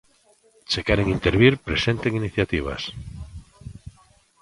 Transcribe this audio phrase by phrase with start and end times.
[0.71, 2.89] Se queren intervir, presenten iniciativas.